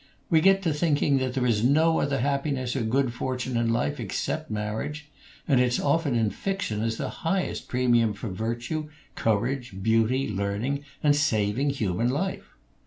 We 0.31 0.41
get 0.41 0.63
to 0.63 0.73
thinking 0.73 1.19
that 1.19 1.35
there 1.35 1.45
is 1.45 1.63
no 1.63 1.99
other 1.99 2.21
happiness 2.21 2.75
or 2.75 2.81
good 2.81 3.13
fortune 3.13 3.55
in 3.55 3.71
life 3.71 3.99
except 3.99 4.49
marriage; 4.49 5.07
and 5.47 5.59
it's 5.61 5.79
offered 5.79 6.15
in 6.15 6.31
fiction 6.31 6.81
as 6.81 6.97
the 6.97 7.09
highest 7.21 7.67
premium 7.67 8.13
for 8.15 8.29
virtue, 8.29 8.89
courage, 9.13 9.75
beauty, 9.83 10.27
learning, 10.27 10.85
and 11.03 11.15
saving 11.15 11.69
human 11.69 12.09
life. 12.09 12.55